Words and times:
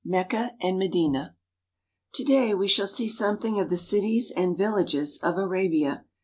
MECCA 0.03 0.55
AND 0.59 0.79
MEDINA 0.79 1.35
TO 2.13 2.23
DAY 2.23 2.55
we 2.55 2.67
shall 2.67 2.87
see 2.87 3.07
something 3.07 3.59
of 3.59 3.69
the 3.69 3.77
cities 3.77 4.31
and 4.35 4.57
villages 4.57 5.19
of 5.21 5.37
Arabia. 5.37 6.05